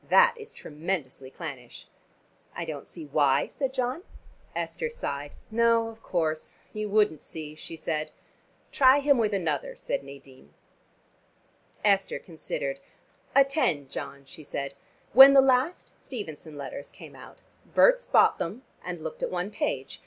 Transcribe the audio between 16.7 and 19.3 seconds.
came out, Berts bought them and looked at